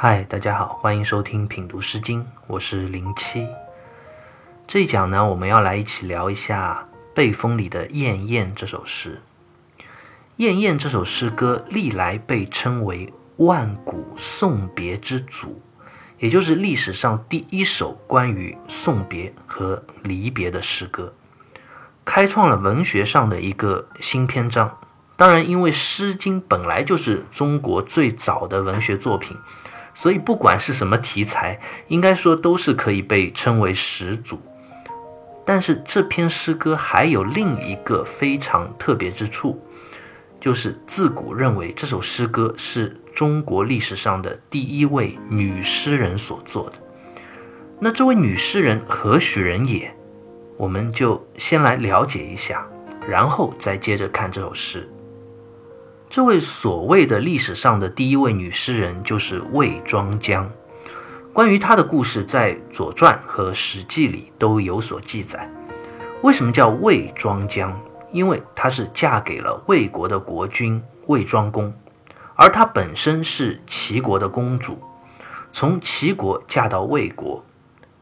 [0.00, 3.48] 嗨，大家好，欢迎收听品读诗经，我是零七。
[4.64, 9.20] 这一讲呢，我们要来一起聊一下《被风》里的《燕燕》这首诗。
[10.36, 15.60] 《燕燕》这首诗歌历来被称为万古送别之祖，
[16.20, 21.12] 也就是历史上第一首关于送别和离别的诗歌，
[22.04, 24.78] 开创了文学上的一个新篇章。
[25.16, 29.36] 当然，因为《诗经》本来就是中国最早的文学作品。
[30.00, 34.40] 所以，不管是什么题材，应该说都是可以被称为始祖。
[35.44, 39.60] 但是，这篇诗歌还有另一个非常特别之处，
[40.38, 46.76] 就是自古认为这首诗歌是中国历史上的第一位女诗人所作的。
[47.80, 49.92] 那这位女诗人何许人也？
[50.56, 52.64] 我们就先来了解一下，
[53.04, 54.88] 然后再接着看这首诗。
[56.10, 60.50] 这位所谓的历史上的第一位女诗人就是魏庄姜。
[61.34, 65.48] 关于她的故事，在《左传》和《史记》里都有所记载。
[66.22, 67.78] 为什么叫魏庄姜？
[68.10, 71.70] 因为她是嫁给了魏国的国君魏庄公，
[72.34, 74.78] 而她本身是齐国的公主，
[75.52, 77.44] 从齐国嫁到魏国。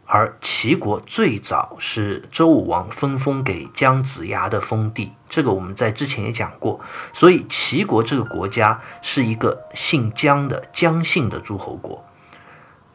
[0.08, 6.78] 而齐国最早是周武王分封给姜子牙的封地，这个我们在之前也讲过。
[7.12, 12.04] 所以齐国这个国家是一个姓姜的姜姓的诸侯国，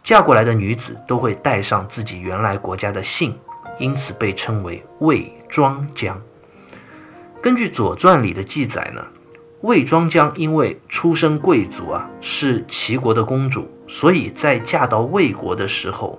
[0.01, 3.37] 嫁过来的女子都会带上自己原来国家的姓，
[3.77, 6.19] 因此被称为魏庄姜。
[7.41, 9.05] 根据《左传》里的记载呢，
[9.63, 16.17] 魏庄姜因为出身贵族啊，是齐国的公主，所以在嫁到魏国的时候。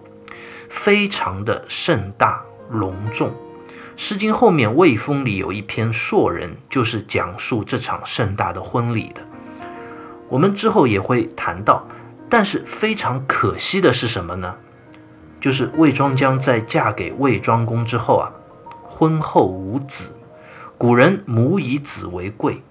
[0.72, 3.28] 非常的盛大隆重，
[3.94, 9.20] 《诗经》后面《魏风》里有一篇《硕人》，就是讲述这场盛大的婚礼的。
[10.30, 11.86] 我们之后也会谈到，
[12.28, 14.56] 但是非常可惜的是什么呢？
[15.38, 18.32] 就是魏庄姜在嫁给魏庄公之后啊，
[18.82, 20.16] 婚后无子。
[20.78, 22.62] 古人母以子为贵，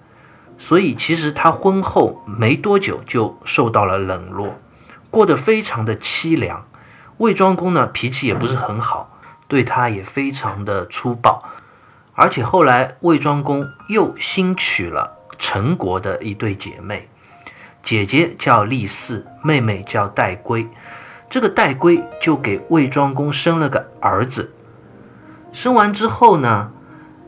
[0.57, 4.55] 所以其实她婚后没多久就受到了冷落，
[5.11, 6.65] 过得非常的凄凉。
[7.21, 9.15] 魏庄公呢，脾气也不是很好，
[9.47, 11.43] 对他也非常的粗暴，
[12.15, 17.07] 而且后来魏庄公又新娶了陈国的一对姐妹，
[17.83, 20.67] 姐姐叫厉驷，妹妹叫戴圭。
[21.29, 24.51] 这个戴圭就给魏庄公生了个儿子。
[25.51, 26.71] 生完之后呢，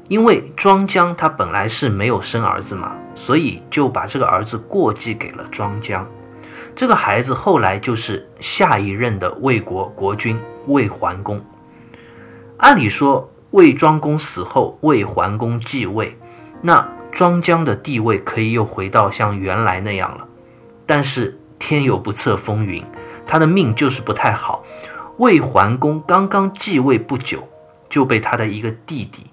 [0.08, 6.08] 因为庄姜他本来是没有生儿子嘛，所以就把这个儿子过继给了庄姜。
[6.76, 11.44] 这个孩子后来就是下一任的魏国国君魏桓公。
[12.58, 16.18] 按理说，魏庄公死后，魏桓公继位，
[16.62, 20.28] 那庄姜的地位可以又回到像原来那样了。
[20.86, 22.84] 但是天有不测风云，
[23.26, 24.64] 他的命就是不太好。
[25.18, 27.48] 魏桓公刚刚继位不久，
[27.88, 29.28] 就被他的一个弟弟，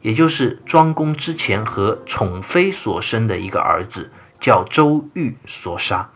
[0.00, 6.10] 也就是庄公之前和宠妃所生的一个儿子，叫周瑜所杀。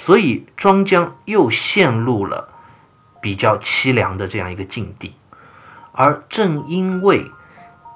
[0.00, 2.48] 所以庄姜又陷入了
[3.20, 5.12] 比较凄凉的这样一个境地，
[5.92, 7.30] 而正因为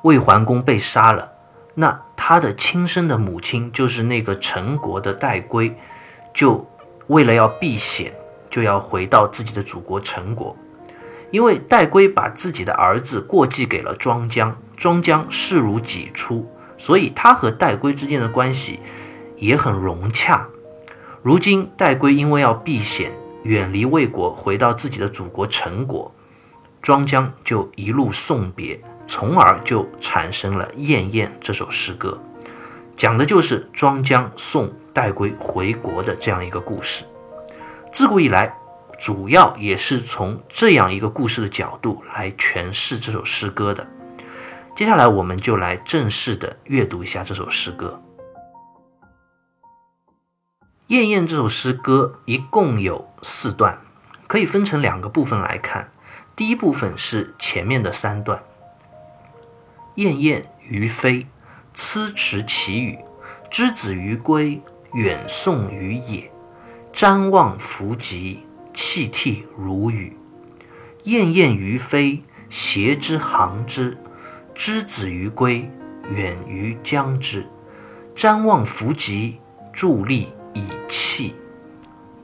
[0.03, 1.32] 魏桓公被杀了，
[1.76, 5.75] 那他的亲生的母亲就是那个陈国的戴归，
[6.34, 6.69] 就
[7.06, 8.12] 为了要避险，
[8.50, 10.54] 就要回到自己的祖国陈国。
[11.31, 18.81] 因为戴归把自己的儿子过继给了庄姜，庄姜视如己出，所以他和戴归之间的关系
[19.38, 20.47] 也很融洽。
[21.24, 23.10] 如今戴归因为要避险，
[23.44, 26.14] 远离魏国，回到自己的祖国陈国，
[26.82, 32.22] 庄姜就一路送别，从而就产生了《燕燕》这首诗歌，
[32.94, 37.06] 讲的就是庄姜送戴归回国的这样一个故事。
[37.91, 38.54] 自古以来，
[39.00, 43.86] 主要也是从这样一个故事的角度来诠释这首诗歌的。
[44.77, 47.98] 接下来，我们就来正式的阅读一下这首诗歌。
[50.89, 53.78] 《燕燕》这首诗歌一共有四段，
[54.27, 55.89] 可以分成两个部分来看。
[56.36, 58.42] 第一部分是前面的三段
[59.97, 61.27] ：“燕燕于飞，
[61.75, 62.98] 羇池其羽。
[63.51, 64.60] 之子于归，
[64.92, 66.31] 远送于野。
[66.92, 70.15] 瞻望弗及，泣涕如雨。
[71.04, 73.97] 燕燕于飞，谐之行之。
[74.54, 75.71] 之子于归，
[76.10, 77.47] 远于将之。
[78.15, 79.41] 瞻望弗及，
[79.75, 81.34] 伫立。”以气，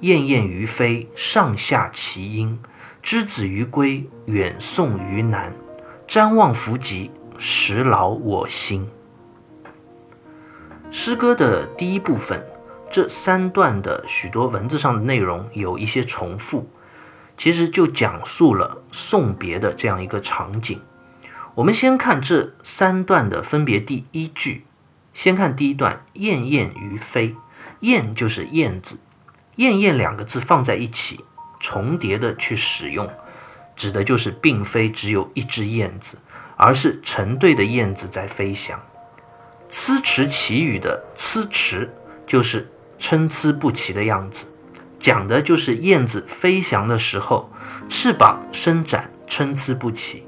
[0.00, 2.58] 燕燕于飞，上下其音。
[3.02, 5.52] 之子于归，远送于南。
[6.08, 8.88] 瞻望弗及，实劳我心。
[10.90, 12.44] 诗歌的第一部分
[12.90, 16.68] 这三段的许多文字上的内容有一些重复，
[17.38, 20.80] 其实就讲述了送别的这样一个场景。
[21.54, 24.64] 我们先看这三段的分别第一句，
[25.14, 27.34] 先看第一段“燕燕于飞
[27.80, 28.98] ”，“燕”就是燕子
[29.56, 31.24] ，“燕燕”两个字放在一起，
[31.58, 33.08] 重叠的去使用，
[33.76, 36.18] 指的就是并非只有一只燕子，
[36.56, 38.80] 而是成对的燕子在飞翔。
[39.70, 41.88] “呲哧其语”的“呲哧”
[42.26, 44.46] 就是参差不齐的样子，
[44.98, 47.50] 讲的就是燕子飞翔的时候，
[47.88, 50.26] 翅膀伸展参差不齐。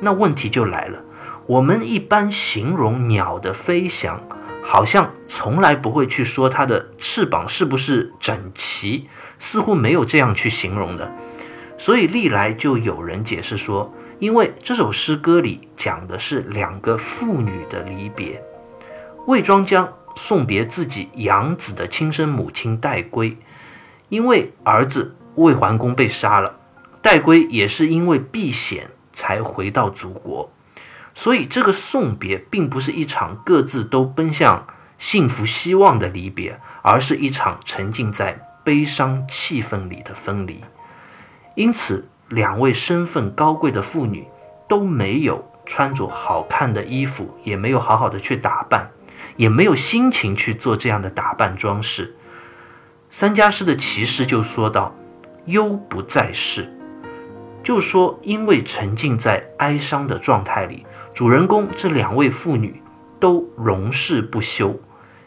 [0.00, 1.02] 那问题就来了，
[1.46, 4.20] 我们一般形容鸟的飞翔，
[4.62, 11.12] 好像从来不会去说它的翅膀是不是整齐，似乎没有这样去形容的。
[11.76, 18.42] 所以历来就有人解释说，因为这首诗歌里讲的是两个妇女的离别，
[19.26, 19.92] 魏庄姜。
[20.14, 23.34] 送别自己养子的亲生母亲戴归，
[24.10, 26.54] 因为儿子魏桓公被杀了，
[27.00, 30.52] 戴归也是因为避险才回到祖国，
[31.14, 34.66] 所以这个送别并不是一场各自都奔向
[34.98, 40.64] 幸福希望的离别，而是一场沉浸在悲伤气氛里的分离。
[41.54, 44.26] 因此，两位身份高贵的妇女
[44.68, 48.90] 都没有穿着好看的衣服，也没有好好的去打扮。
[49.36, 52.16] 也没有心情去做这样的打扮装饰。
[53.10, 54.94] 三家诗的骑士就说道
[55.46, 56.70] ：“忧不在世。”
[57.64, 62.82] 就说因为沉浸在哀伤的状态里，主人公这两位妇女
[63.20, 64.80] 都容事不休，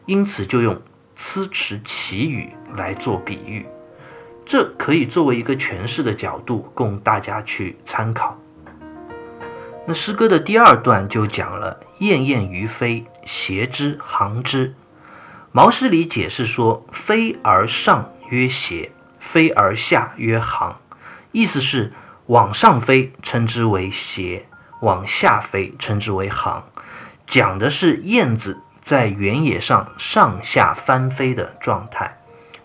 [0.08, 0.82] 因此就用
[1.16, 3.66] “呲哧其语”来做比喻。
[4.44, 8.38] 这可以作为一个诠释的角度，供大家去参考。
[9.86, 14.74] 那诗歌的第二段就讲了“燕燕于飞，斜之行之”。
[15.52, 20.78] 毛诗里解释说：“飞而上曰斜，飞而下曰行。”
[21.32, 21.94] 意思是
[22.26, 24.48] 往上飞称之为斜，
[24.82, 26.64] 往下飞称之为行，
[27.26, 32.18] 讲的是燕子在原野上上下翻飞的状态，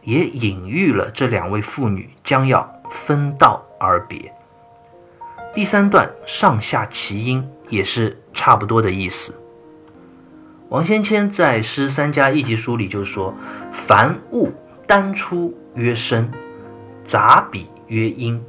[0.02, 4.32] 也隐喻了这两位妇女将要分道而别。
[5.54, 9.34] 第三段上下齐音也是差不多的意思。
[10.68, 13.34] 王先谦在《诗三家一集书》里就说
[13.72, 14.52] ：“凡物
[14.86, 16.30] 单出曰声，
[17.04, 18.40] 杂比曰音。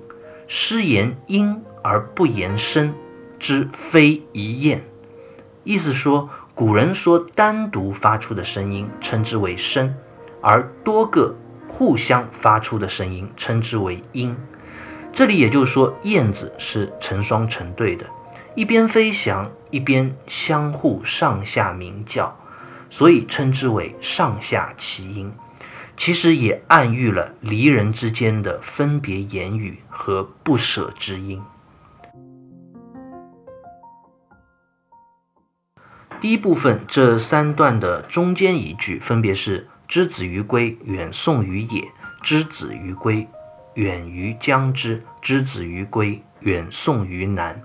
[0.46, 2.94] 诗言音而不言声，
[3.42, 4.86] 之非一燕。”
[5.66, 9.94] 意思说，古人说单独发出的声音称之为声，
[10.42, 11.36] 而多个
[11.68, 14.38] 互相发出的声音称之为音。
[15.14, 18.06] 这里也就是说，燕子是成双成对的，
[18.56, 22.36] 一边飞翔，一边相互上下鸣叫，
[22.90, 25.32] 所以称之为上下齐音。
[25.98, 31.40] 其实也暗喻了离人之间的分别言语和不舍之音。
[36.22, 41.82] 第一部分这三段的中间一句，分别是“之子于归，远送于野；
[42.22, 43.28] 之子于归。”
[43.74, 47.60] 远于将之，之子于归；远送于南，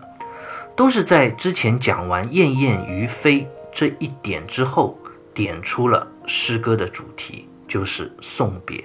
[0.75, 4.97] 都是在之前讲完“燕燕于飞”这一点之后，
[5.35, 8.83] 点出了诗歌的主题，就是送别。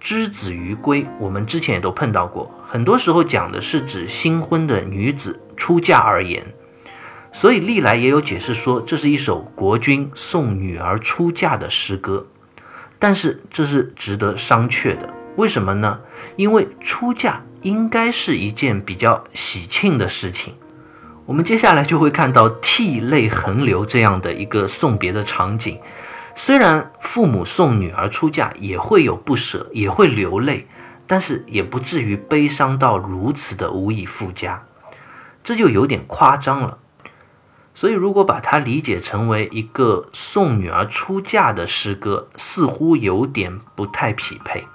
[0.00, 6.42] 之子于归，我们之前也都碰到过，很多时候讲的是指新婚的女子出嫁而言，
[7.36, 12.26] 所以历来也有解释说，这是一首国君送女儿出嫁的诗歌。
[12.98, 15.12] 但是这是值得商榷的。
[15.36, 16.00] 为什么呢？
[16.36, 20.54] 因为出嫁应该是一件比较喜庆的事情。
[21.26, 25.78] 我们接下来就会看到涕泪横流这样的一个送别的场景。
[26.34, 30.66] 虽然父母送女儿出嫁也会有不舍，也会流泪，
[31.06, 34.64] 但是也不至于悲伤到如此的无以复加，
[35.44, 36.78] 这就有点夸张了。
[37.78, 44.66] 所以，如果把它理解成为一个送女儿出嫁的诗歌，似乎有点不太匹配。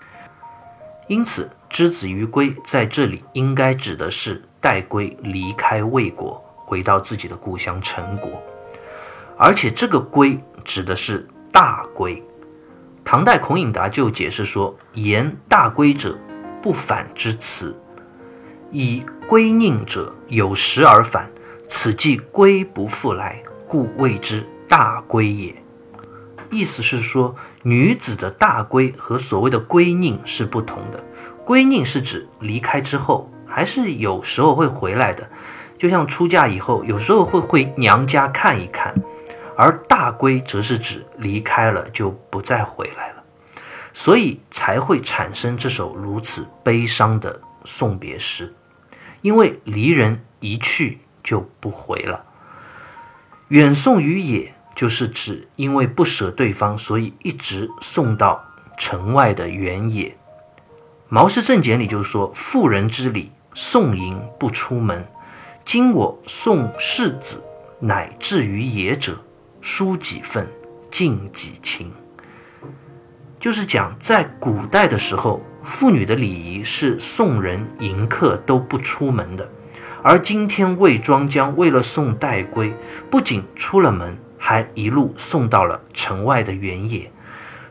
[1.08, 8.40] 因此，之子于归在这里应该指的是戴归离开魏国，回到自己的故乡陈国，
[9.36, 12.24] 而且这个归指的是大归。
[13.04, 16.16] 唐代孔颖达就解释说：“言大归者，
[16.62, 17.74] 不反之辞；
[18.70, 21.28] 以归宁者，有时而返，
[21.74, 25.56] 此即归不复来，故谓之大归也。”
[26.52, 27.34] 意思是说。
[27.64, 31.00] 女子的大归和所谓的归宁是不同的。
[31.46, 35.30] 归宁是指离开之后，还是有时候会回来的，
[35.78, 38.96] 就像出嫁以后，有时候会回娘家看一看。
[39.56, 43.24] 而大归则是指离开了就不再回来了，
[43.94, 48.52] 所以才会产生这首如此悲伤的送别诗。
[49.22, 52.24] 因为离人一去就不回了。
[53.50, 58.44] 远送于野，就是指因为不舍对方，所以一直送到
[58.78, 60.10] 城外的原野。
[61.10, 65.06] 《毛氏正解》里就是说：“妇人之礼，送迎不出门。
[65.66, 67.44] 今我送世子，
[67.80, 69.22] 乃至于野者，
[69.60, 70.48] 书几份，
[70.90, 71.92] 尽几情。”
[73.38, 79.50] 就是讲在古代的时候，妇女的礼仪是送人迎客都不出门的。
[80.04, 82.74] 而今天魏庄姜为了送戴归，
[83.10, 87.12] 不仅出了门，还一路送到了城外的原野，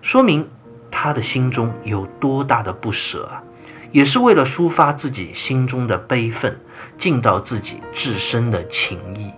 [0.01, 0.49] 说明
[0.91, 3.43] 他的心中有多大的不舍啊！
[3.91, 6.57] 也是为了抒发自己心中的悲愤，
[6.97, 9.33] 尽到自己至深的情谊。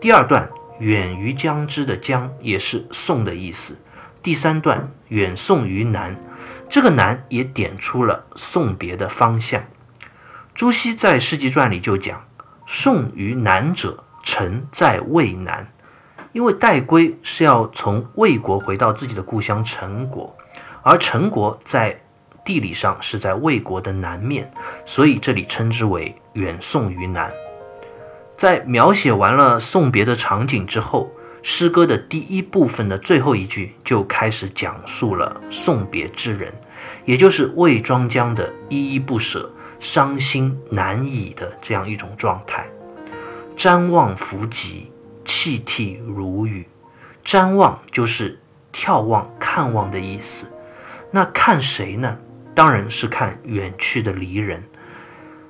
[0.00, 0.48] 第二段
[0.80, 3.76] “远于将之”的“将”也是送的意思。
[4.22, 6.18] 第三段“远送于南”，
[6.70, 9.62] 这个“南”也点出了送别的方向。
[10.60, 12.22] 朱熹在《世纪传》里就讲
[12.68, 15.66] ：“送于南者，臣在渭南。”
[16.32, 20.36] 因为戴归是要从魏国回到自己的故乡陈国，
[20.82, 21.98] 而陈国在
[22.44, 24.52] 地理上是在魏国的南面，
[24.84, 27.32] 所以这里称之为“远送于南”。
[28.36, 31.10] 在描写完了送别的场景之后，
[31.42, 36.52] 诗歌的第一部分的最后一句就开始讲述了送别之人，
[37.06, 39.50] 也就是魏庄姜的依依不舍。
[39.80, 42.66] 伤心难以的这样一种状态，
[43.56, 44.92] 瞻望弗及，
[45.24, 46.68] 泣涕如雨。
[47.24, 48.38] 瞻望就是
[48.72, 50.46] 眺望、看望的意思。
[51.10, 52.16] 那看谁呢？
[52.54, 54.62] 当然是看远去的离人。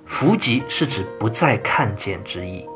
[0.06, 2.66] 弗及是指不再看见之意，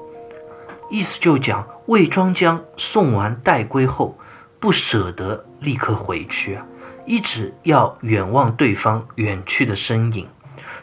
[0.90, 4.16] 意思就讲魏庄姜送完戴归后，
[4.60, 6.66] 不舍得立刻回去啊，
[7.06, 10.28] 一直要远望对方远去的身影。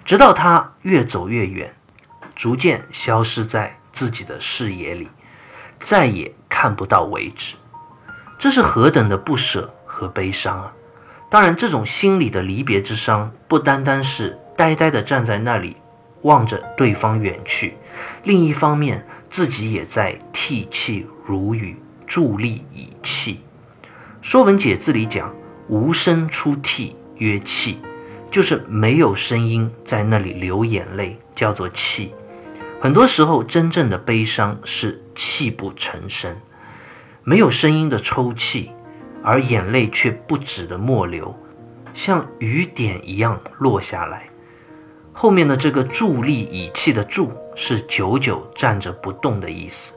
[0.03, 1.73] 直到他越走越远，
[2.35, 5.09] 逐渐消失在自己的视野里，
[5.79, 7.55] 再也看不到为止。
[8.37, 10.73] 这是何等的不舍和悲伤啊！
[11.29, 15.77] 当然，这种心里的离别之伤，不单单是呆呆地站在那里
[16.23, 17.77] 望着对方远去，
[18.23, 21.77] 另一方面，自己也在涕泣如雨，
[22.07, 23.35] 伫立以泣。
[24.21, 25.33] 《说文解字》里讲
[25.69, 27.79] ：“无声出涕，曰泣。”
[28.31, 32.13] 就是没有声音在那里流眼泪，叫做泣。
[32.79, 36.33] 很多时候，真正的悲伤是泣不成声，
[37.23, 38.71] 没有声音的抽泣，
[39.21, 41.35] 而眼泪却不止的默流，
[41.93, 44.23] 像雨点一样落下来。
[45.11, 49.93] 后面的这个伫立以泣的伫，是久久站着不动的意思，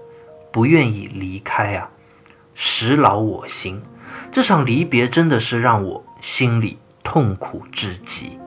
[0.50, 1.88] 不愿意离开啊，
[2.55, 3.81] 时劳我心。
[4.33, 6.79] 这场离别真的是让我心里。
[7.05, 8.41] 痛苦至极。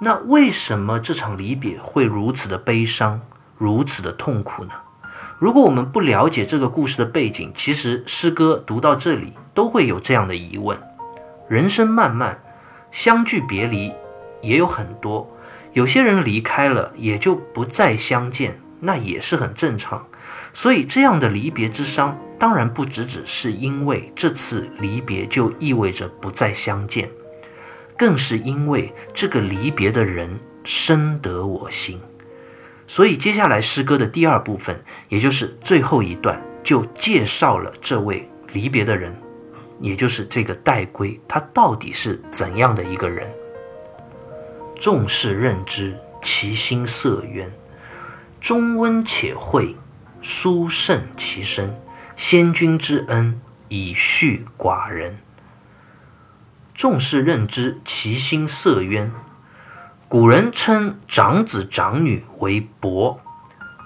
[0.00, 3.20] 那为什么这场离别会如此的悲伤，
[3.56, 4.72] 如此的痛苦呢？
[5.38, 10.76] 如果我们不了解这个故事的背景，其实诗歌读到这里都会有这样的疑问：
[11.48, 12.42] 人生漫漫，
[12.90, 13.92] 相聚别离
[14.40, 15.30] 也有很多，
[15.72, 20.06] 有些人离开了也就不再相见，那也是很正常。
[20.52, 22.18] 所以这样的离别之伤。
[22.38, 27.08] 当然不只只是因为这次离别就意味着不再相见，
[27.96, 32.00] 更是因为这个离别的人深得我心。
[32.88, 39.16] 所以接下来诗歌的第二部分，也就是最后一段，就介绍了这位离别的人，
[39.80, 43.32] 也就是这个戴归，他到底是怎样的一个人。
[44.80, 47.48] 众士认之，其心色渊，
[48.40, 49.76] 中温且惠，
[50.22, 51.78] 殊胜其身。
[52.16, 55.18] 先君之恩，以恤寡人。
[56.74, 59.12] 众士认之，其心色渊。
[60.08, 63.20] 古人称长子长女为伯，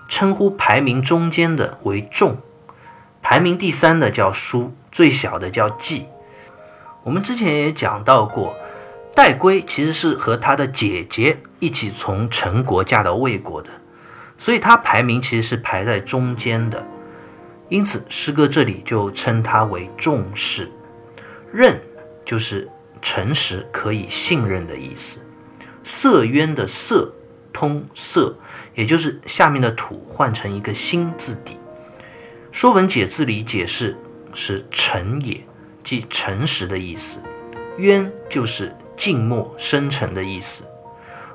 [0.08, 2.38] 称呼排名中间的为仲，
[3.22, 6.06] 排名第三的叫叔，最小的叫季。
[7.04, 8.56] 我们之前也讲到过，
[9.14, 13.70] 戴归其实是和他的姐姐一起从陈国嫁到魏国的，
[14.38, 16.86] 所以他排名其实是排在中间的。
[17.68, 20.70] 因此，诗歌这里就称他为重视，
[21.52, 21.82] 任
[22.24, 22.68] 就是
[23.02, 25.18] 诚实、可以信任的意思。
[25.82, 27.12] 色渊的色
[27.52, 28.36] 通色，
[28.74, 31.54] 也就是下面的土换成一个心字底。
[32.52, 33.98] 《说文解字》里解释
[34.32, 35.44] 是诚也，
[35.82, 37.18] 即诚实的意思。
[37.78, 40.62] 渊就是静默、深沉的意思。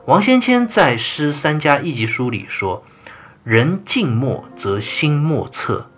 [0.05, 2.81] 王先谦在《诗三家一集书》里说。
[3.43, 5.89] 人静默则心莫测，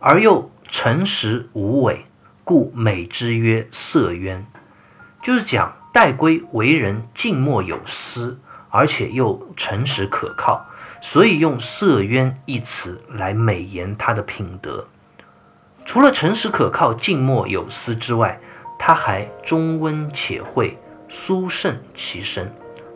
[0.00, 2.06] 而又诚实无伪，
[2.44, 4.46] 故美之曰色渊。
[5.22, 8.38] 就是讲戴圭为人静默有思，
[8.70, 10.64] 而且又诚实可靠，
[11.02, 14.88] 所以用色渊一词来美言他的品德。
[15.84, 18.40] 除了诚实可靠、静默有思之外，
[18.78, 22.50] 他还中温且惠，疏慎其身。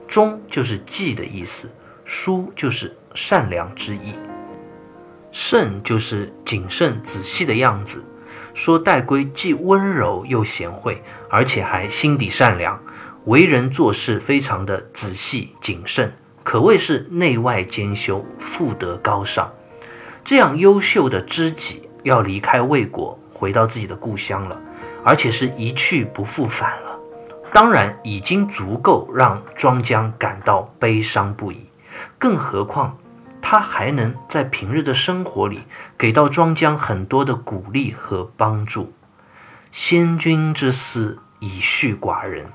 [0.09, 1.71] 忠就是记的意思，
[2.07, 4.15] 疏就是善良之意，
[5.33, 8.05] 慎就是谨慎仔细的样子。
[8.53, 12.81] 说戴圭既温柔又贤惠，而且还心底善良，
[13.25, 16.13] 为人做事非常的仔细谨慎，
[16.45, 19.51] 可谓是内外兼修，富德高尚。
[20.25, 24.61] 这样优秀的知己要离开魏国，回到自己的故乡了，
[25.05, 26.99] 而且是一去不复返了。
[27.53, 31.67] 当然已经足够让庄姜感到悲伤不已，
[32.19, 32.97] 更何况
[33.49, 35.63] 他还能在平日的生活里
[35.97, 38.93] 给到庄姜很多的鼓励和帮助。
[39.71, 42.47] 先君之思以恤寡人，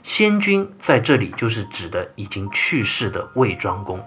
[0.00, 4.00] 先君在这里就是指的已经去世的魏庄公，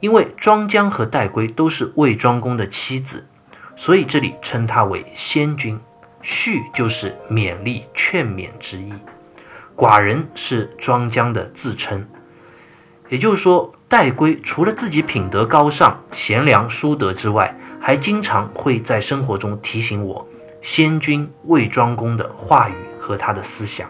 [0.00, 3.28] 因为庄姜和戴圭都是魏庄公的妻子，
[3.76, 5.78] 所以这里称他为先君。
[6.22, 8.94] 恤就是勉励劝勉之意。
[9.76, 12.08] 寡人是庄姜的自称，
[13.08, 20.26] 也就是说，戴圭除了自己品德高尚、贤良淑德之外，还经常会在生活中提醒我
[20.60, 23.88] 先君魏庄公的话语和他的思想，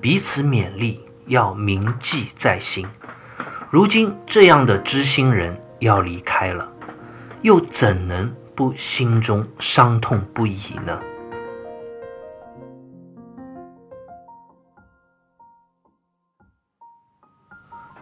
[0.00, 2.86] 彼此勉励，要铭记在心。
[3.70, 6.72] 如今这样的知心人要离开了，
[7.42, 10.98] 又怎能不心中伤痛不已呢？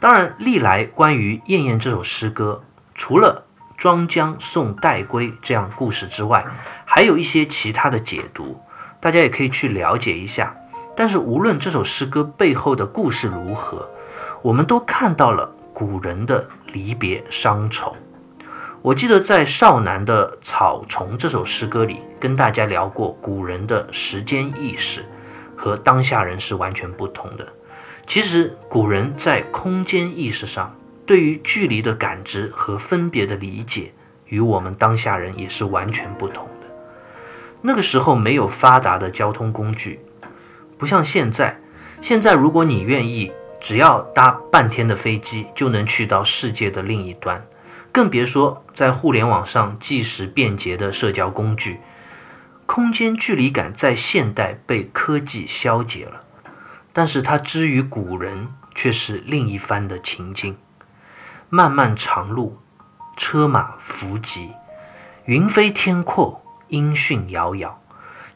[0.07, 2.63] 当然，历来关于《燕燕》这首诗歌，
[2.95, 3.45] 除了
[3.77, 6.47] 庄姜送戴圭这样故事之外，
[6.85, 8.61] 还有一些其他的解读，
[9.01, 10.55] 大家也可以去了解一下。
[10.97, 13.90] 但是，无论这首诗歌背后的故事如何，
[14.42, 17.97] 我们都看到了古人的离别伤愁。
[18.83, 25.05] 我记得在《少南的草丛》这首诗歌里，跟大家聊过古人的时间意识
[25.57, 27.45] 和当下人是完全不同的。
[28.07, 33.92] 其实，古人在空间意识上对于距离的感知和分别的理解，
[34.27, 36.66] 与我们当下人也是完全不同的。
[37.62, 40.01] 那个时候没有发达的交通工具，
[40.79, 41.61] 不像现在。
[42.01, 47.45] 现在，如果你愿意，只要搭半天的飞机，就能去到世界的另一端。
[47.90, 51.79] 更别说在互联网上即时便捷的社交工具，
[52.66, 56.21] 空间距离感在现代被科技消解了。
[56.96, 60.56] 但是它之于古人却是另一番的情境。
[61.50, 62.56] 漫漫长路，
[63.18, 64.50] 车马伏疾，
[65.26, 67.78] 云飞天阔，音讯遥遥。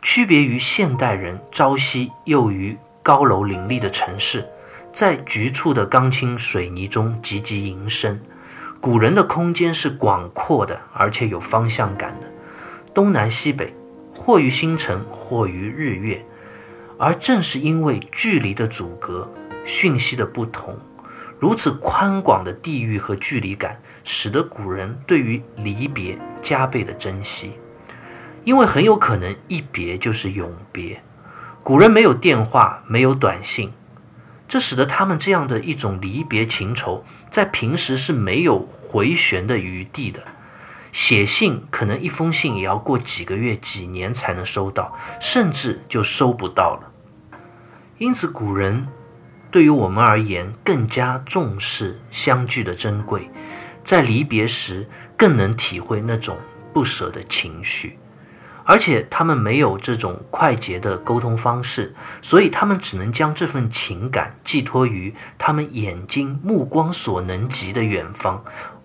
[0.02, 4.46] 区别于现代人朝夕又于高楼林立的城市，
[4.92, 8.20] 在局促的钢筋水泥中汲汲营生。
[8.78, 12.26] 古人的空间是广阔的，而且有方向感的。
[12.92, 13.74] 东南西北，
[14.14, 16.22] 或于星辰，或于日月。
[17.00, 19.32] 而正是因为距离的阻隔、
[19.64, 20.78] 讯息的不同，
[21.38, 27.54] 如此宽广的地域和距离感，使得古人对于离别加倍的珍惜。
[28.44, 31.02] 因为很有可能一别就是永别。
[31.62, 33.72] 古人没有电话，没有短信，
[34.46, 40.22] 这使得他们这样的一种离别情愁，在平时是没有回旋的余地的。
[40.92, 46.89] 写信可能一封信也要过几个月、几年才能收到，甚至就收不到了。
[48.00, 48.88] 因此，古人
[49.50, 53.30] 对于我们而言更加重视相聚的珍贵，
[53.84, 56.38] 在离别时更能体会那种
[56.72, 57.98] 不舍的情绪。
[58.64, 68.42] 而且，他们没有这种快捷的沟通方式，所以他们只能将这份情感寄托于他们眼睛目光所能及的远方，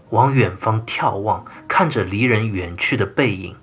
[0.10, 3.56] 往远方眺望，看着离人远去的背影，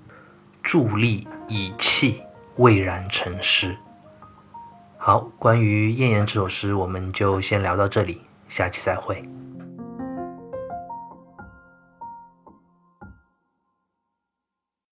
[0.65, 2.23] 伫立以泣，
[2.57, 3.77] 蔚然成诗。
[5.05, 9.21] 好，关于《燕燕》这首诗，我们就先聊到这里，下期再会。